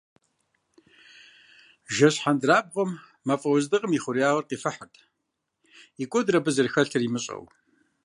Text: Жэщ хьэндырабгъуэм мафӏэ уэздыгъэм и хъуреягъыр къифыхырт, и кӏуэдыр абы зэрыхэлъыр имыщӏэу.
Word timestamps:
Жэщ 1.95 2.15
хьэндырабгъуэм 2.21 2.91
мафӏэ 3.27 3.49
уэздыгъэм 3.49 3.93
и 3.97 3.99
хъуреягъыр 4.03 4.45
къифыхырт, 4.49 4.95
и 6.03 6.05
кӏуэдыр 6.09 6.35
абы 6.39 6.49
зэрыхэлъыр 6.55 7.03
имыщӏэу. 7.07 7.43